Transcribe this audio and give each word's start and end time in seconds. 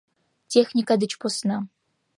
Техника 0.53 0.93
деч 1.01 1.13
посна. 1.21 1.57